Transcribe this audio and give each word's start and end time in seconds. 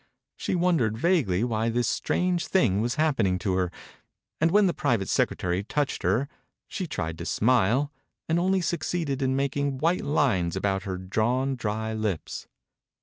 She 0.35 0.55
wondered 0.55 0.97
vaguely 0.97 1.43
why 1.43 1.69
this 1.69 1.87
strange 1.87 2.47
thing 2.47 2.81
was 2.81 2.95
happen 2.95 3.27
ing 3.27 3.37
to 3.37 3.53
her, 3.53 3.71
and 4.39 4.49
when 4.49 4.65
the 4.65 4.73
private 4.73 5.07
secretary 5.09 5.63
touched 5.63 6.01
her 6.01 6.27
she 6.67 6.87
tried 6.87 7.19
to 7.19 7.25
smile, 7.27 7.91
and 8.27 8.39
only 8.39 8.61
succeeded 8.61 9.21
in 9.21 9.35
making 9.35 9.77
white 9.77 10.03
lines 10.03 10.55
about 10.55 10.85
her 10.89 10.97
drawn, 10.97 11.55
dry 11.55 11.93
lips. 11.93 12.47